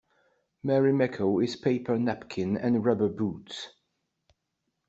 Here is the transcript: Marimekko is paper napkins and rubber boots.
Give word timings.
Marimekko 0.65 1.43
is 1.43 1.55
paper 1.55 1.95
napkins 1.95 2.57
and 2.59 2.83
rubber 2.83 3.07
boots. 3.07 3.69